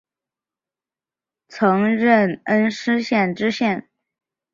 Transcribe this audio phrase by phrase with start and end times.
[1.47, 3.87] 曾任恩施县知县。